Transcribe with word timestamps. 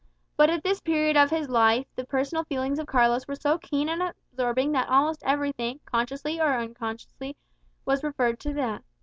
But 0.35 0.49
at 0.49 0.63
this 0.63 0.81
period 0.81 1.15
of 1.15 1.29
his 1.29 1.47
life 1.47 1.85
the 1.95 2.03
personal 2.03 2.43
feelings 2.45 2.79
of 2.79 2.87
Carlos 2.87 3.27
were 3.27 3.35
so 3.35 3.59
keen 3.59 3.87
and 3.87 4.01
absorbing 4.01 4.71
that 4.71 4.89
almost 4.89 5.21
everything, 5.23 5.79
consciously 5.85 6.41
or 6.41 6.55
unconsciously, 6.57 7.37
was 7.85 8.03
referred 8.03 8.39
to 8.39 8.51
them. 8.51 8.83